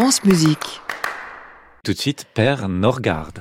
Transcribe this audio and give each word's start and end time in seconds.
France 0.00 0.22
Musique. 0.22 0.80
Tout 1.82 1.92
de 1.92 1.98
suite, 1.98 2.24
Père 2.32 2.68
Norgard. 2.68 3.32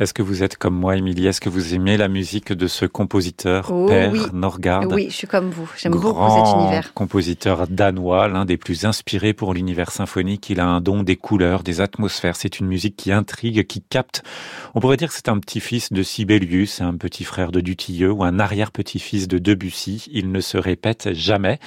Est-ce 0.00 0.12
que 0.12 0.22
vous 0.22 0.42
êtes 0.42 0.56
comme 0.56 0.74
moi, 0.74 0.96
Émilie? 0.96 1.28
Est-ce 1.28 1.40
que 1.40 1.48
vous 1.48 1.72
aimez 1.72 1.96
la 1.96 2.08
musique 2.08 2.52
de 2.52 2.66
ce 2.66 2.84
compositeur, 2.84 3.70
Oh, 3.70 3.86
Père 3.86 4.10
oui. 4.10 4.18
Norgard 4.32 4.82
Oui, 4.90 5.06
je 5.08 5.14
suis 5.14 5.26
comme 5.28 5.50
vous. 5.50 5.70
J'aime 5.78 5.92
beaucoup 5.92 6.28
cet 6.30 6.52
univers. 6.56 6.92
compositeur 6.94 7.68
danois, 7.68 8.26
l'un 8.26 8.44
des 8.44 8.56
plus 8.56 8.86
inspirés 8.86 9.34
pour 9.34 9.54
l'univers 9.54 9.92
symphonique. 9.92 10.50
Il 10.50 10.58
a 10.58 10.66
un 10.66 10.80
don 10.80 11.04
des 11.04 11.14
couleurs, 11.14 11.62
des 11.62 11.80
atmosphères. 11.80 12.34
C'est 12.34 12.58
une 12.58 12.66
musique 12.66 12.96
qui 12.96 13.12
intrigue, 13.12 13.64
qui 13.68 13.82
capte. 13.82 14.24
On 14.74 14.80
pourrait 14.80 14.96
dire 14.96 15.10
que 15.10 15.14
c'est 15.14 15.28
un 15.28 15.38
petit-fils 15.38 15.92
de 15.92 16.02
Sibelius, 16.02 16.80
un 16.80 16.96
petit 16.96 17.22
frère 17.22 17.52
de 17.52 17.60
Dutilleux 17.60 18.10
ou 18.10 18.24
un 18.24 18.40
arrière-petit-fils 18.40 19.28
de 19.28 19.38
Debussy. 19.38 20.08
Il 20.10 20.32
ne 20.32 20.40
se 20.40 20.58
répète 20.58 21.10
jamais. 21.12 21.60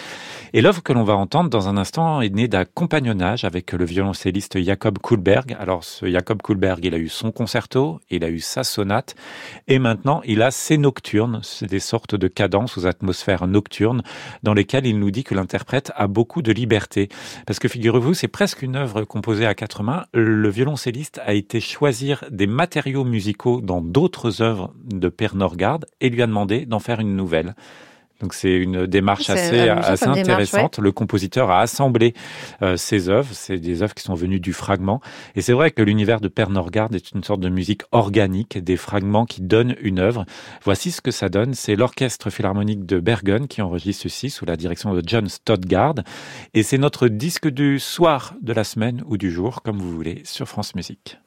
Et 0.51 0.59
l'œuvre 0.61 0.83
que 0.83 0.91
l'on 0.91 1.05
va 1.05 1.15
entendre 1.15 1.49
dans 1.49 1.69
un 1.69 1.77
instant 1.77 2.19
est 2.19 2.29
née 2.35 2.49
d'un 2.49 2.65
compagnonnage 2.65 3.45
avec 3.45 3.71
le 3.71 3.85
violoncelliste 3.85 4.61
Jacob 4.61 4.97
Kuhlberg. 5.01 5.55
Alors, 5.61 5.85
ce 5.85 6.11
Jacob 6.11 6.41
Kuhlberg, 6.41 6.83
il 6.83 6.93
a 6.93 6.97
eu 6.97 7.07
son 7.07 7.31
concerto, 7.31 8.01
il 8.17 8.23
a 8.23 8.29
eu 8.29 8.39
sa 8.39 8.63
sonate, 8.63 9.15
et 9.67 9.79
maintenant, 9.79 10.21
il 10.25 10.41
a 10.41 10.51
ses 10.51 10.77
nocturnes. 10.77 11.39
C'est 11.43 11.69
des 11.69 11.79
sortes 11.79 12.15
de 12.15 12.27
cadences 12.27 12.77
aux 12.77 12.85
atmosphères 12.85 13.47
nocturnes 13.47 14.03
dans 14.43 14.53
lesquelles 14.53 14.85
il 14.85 14.99
nous 14.99 15.11
dit 15.11 15.23
que 15.23 15.35
l'interprète 15.35 15.91
a 15.95 16.07
beaucoup 16.07 16.41
de 16.41 16.51
liberté. 16.51 17.09
Parce 17.45 17.59
que 17.59 17.67
figurez-vous, 17.67 18.13
c'est 18.13 18.27
presque 18.27 18.61
une 18.61 18.75
œuvre 18.75 19.03
composée 19.03 19.45
à 19.45 19.55
quatre 19.55 19.83
mains. 19.83 20.05
Le 20.13 20.49
violoncelliste 20.49 21.19
a 21.25 21.33
été 21.33 21.59
choisir 21.59 22.25
des 22.29 22.47
matériaux 22.47 23.03
musicaux 23.03 23.61
dans 23.61 23.81
d'autres 23.81 24.41
œuvres 24.41 24.73
de 24.83 25.09
Per 25.09 25.29
Norgard 25.35 25.79
et 26.01 26.09
lui 26.09 26.21
a 26.21 26.27
demandé 26.27 26.65
d'en 26.65 26.79
faire 26.79 26.99
une 26.99 27.15
nouvelle. 27.15 27.55
Donc 28.21 28.33
c'est 28.33 28.55
une 28.55 28.87
démarche 28.87 29.29
assez, 29.29 29.69
assez 29.69 30.05
démarche, 30.05 30.19
intéressante. 30.19 30.79
Le 30.79 30.91
compositeur 30.91 31.51
a 31.51 31.61
assemblé 31.61 32.13
euh, 32.61 32.77
ses 32.77 33.09
œuvres. 33.09 33.29
C'est 33.33 33.57
des 33.57 33.83
œuvres 33.83 33.93
qui 33.93 34.03
sont 34.03 34.15
venues 34.15 34.39
du 34.39 34.53
fragment. 34.53 35.01
Et 35.35 35.41
c'est 35.41 35.53
vrai 35.53 35.71
que 35.71 35.81
l'univers 35.81 36.19
de 36.19 36.27
Per 36.27 36.47
Norgard 36.49 36.89
est 36.93 37.11
une 37.11 37.23
sorte 37.23 37.41
de 37.41 37.49
musique 37.49 37.83
organique, 37.91 38.57
des 38.57 38.77
fragments 38.77 39.25
qui 39.25 39.41
donnent 39.41 39.75
une 39.81 39.99
œuvre. 39.99 40.25
Voici 40.63 40.91
ce 40.91 41.01
que 41.01 41.11
ça 41.11 41.29
donne. 41.29 41.53
C'est 41.53 41.75
l'Orchestre 41.75 42.29
Philharmonique 42.29 42.85
de 42.85 42.99
Bergen 42.99 43.47
qui 43.47 43.61
enregistre 43.61 44.03
ceci 44.03 44.29
sous 44.29 44.45
la 44.45 44.55
direction 44.55 44.93
de 44.93 45.03
John 45.05 45.27
Stodgard. 45.29 45.95
Et 46.53 46.63
c'est 46.63 46.77
notre 46.77 47.07
disque 47.07 47.47
du 47.47 47.79
soir 47.79 48.33
de 48.41 48.53
la 48.53 48.63
semaine 48.63 49.03
ou 49.05 49.17
du 49.17 49.31
jour, 49.31 49.61
comme 49.61 49.77
vous 49.77 49.91
voulez, 49.91 50.21
sur 50.25 50.47
France 50.47 50.75
Musique. 50.75 51.17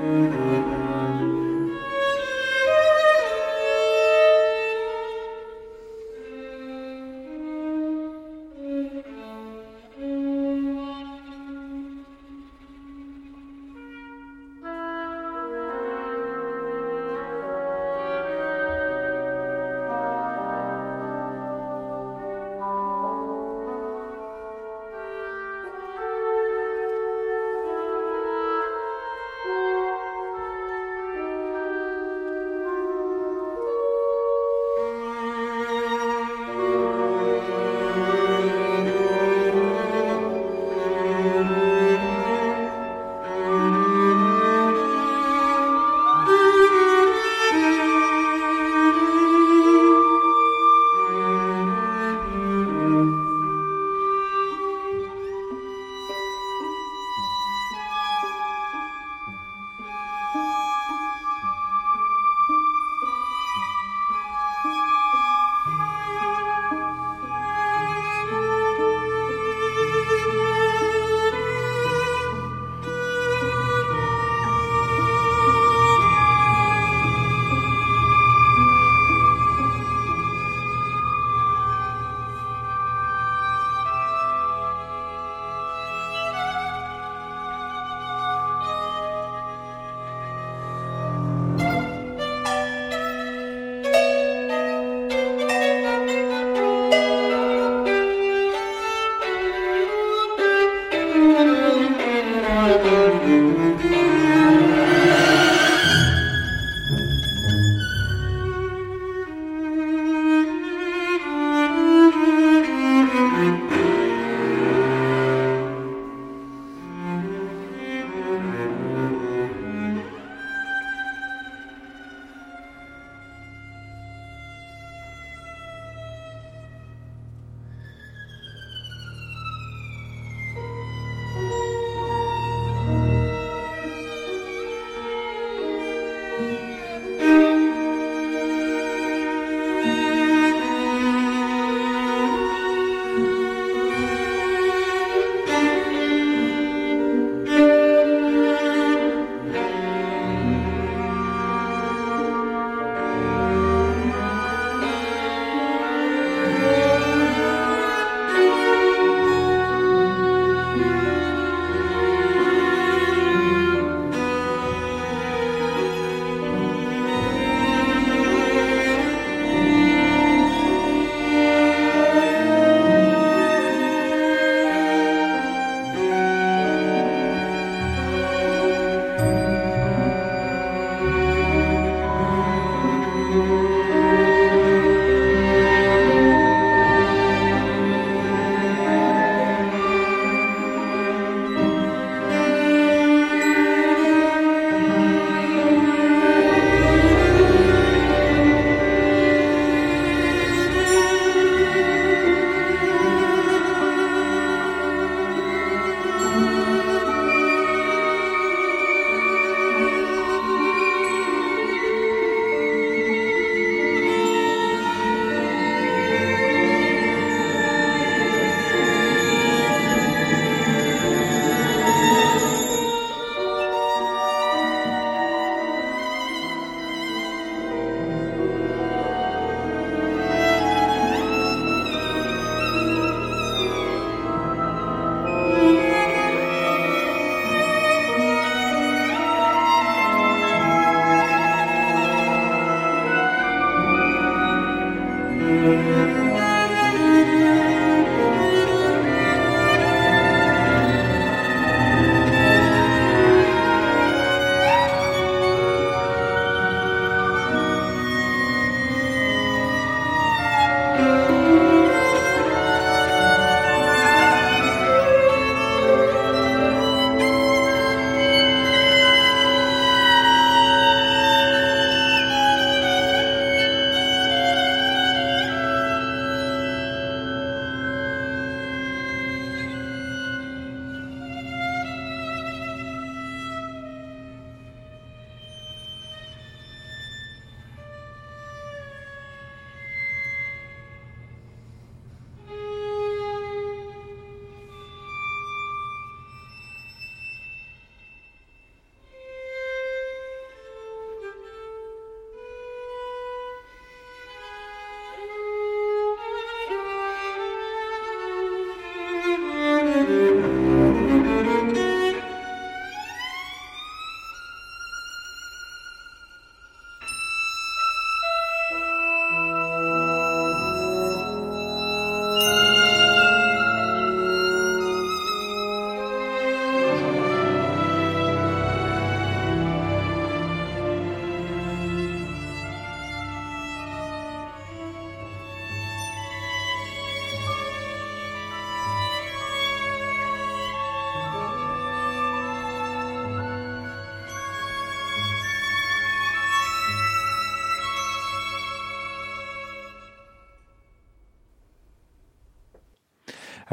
Música 0.00 0.79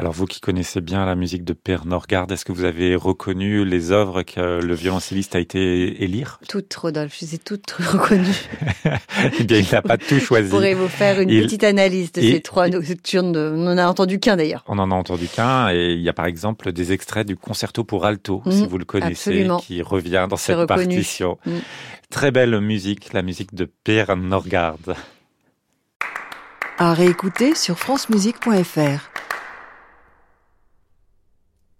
Alors 0.00 0.12
vous 0.12 0.26
qui 0.26 0.38
connaissez 0.40 0.80
bien 0.80 1.04
la 1.04 1.16
musique 1.16 1.42
de 1.42 1.52
Per 1.52 1.78
Norgard, 1.84 2.28
est-ce 2.30 2.44
que 2.44 2.52
vous 2.52 2.62
avez 2.62 2.94
reconnu 2.94 3.64
les 3.64 3.90
œuvres 3.90 4.22
que 4.22 4.60
le 4.60 4.72
violoncelliste 4.72 5.34
a 5.34 5.40
été 5.40 6.04
élire? 6.04 6.38
Toutes, 6.48 6.72
Rodolphe, 6.72 7.16
je 7.18 7.26
les 7.26 7.34
ai 7.34 7.38
toutes 7.38 7.72
reconnues. 7.72 8.48
eh 9.40 9.42
bien, 9.42 9.58
il 9.58 9.66
n'a 9.72 9.82
pas 9.82 9.98
tout 9.98 10.20
choisi. 10.20 10.46
Je 10.46 10.54
pourrais 10.54 10.74
vous 10.74 10.86
faire 10.86 11.20
une 11.20 11.28
petite 11.28 11.64
analyse 11.64 12.12
de 12.12 12.20
ces 12.20 12.40
trois 12.40 12.68
nocturnes. 12.68 13.36
On 13.36 13.56
n'en 13.56 13.76
a 13.76 13.88
entendu 13.88 14.20
qu'un 14.20 14.36
d'ailleurs. 14.36 14.62
On 14.68 14.78
en 14.78 14.92
a 14.92 14.94
entendu 14.94 15.26
qu'un 15.26 15.70
et 15.72 15.94
il 15.94 16.00
y 16.00 16.08
a 16.08 16.12
par 16.12 16.26
exemple 16.26 16.70
des 16.70 16.92
extraits 16.92 17.26
du 17.26 17.36
concerto 17.36 17.82
pour 17.82 18.06
alto, 18.06 18.40
si 18.48 18.62
mhm. 18.62 18.68
vous 18.68 18.78
le 18.78 18.84
connaissez, 18.84 19.30
absolument. 19.30 19.58
qui 19.58 19.82
revient 19.82 20.28
dans 20.30 20.36
cette 20.36 20.68
partition. 20.68 21.38
Mhm. 21.44 21.60
Très 22.08 22.30
belle 22.30 22.60
musique, 22.60 23.12
la 23.14 23.22
musique 23.22 23.52
de 23.52 23.68
Per 23.82 24.04
Norgard. 24.16 24.78
À 26.78 26.94
réécouter 26.94 27.56
sur 27.56 27.76
francemusique.fr. 27.76 29.17